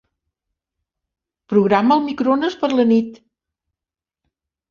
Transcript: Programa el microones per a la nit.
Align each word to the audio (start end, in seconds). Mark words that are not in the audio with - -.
Programa 1.53 1.97
el 2.01 2.01
microones 2.07 2.57
per 2.63 2.69
a 2.71 2.79
la 2.79 2.87
nit. 2.95 3.19